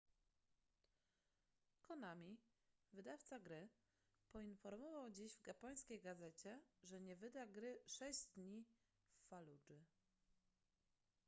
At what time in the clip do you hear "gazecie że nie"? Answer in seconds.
6.01-7.15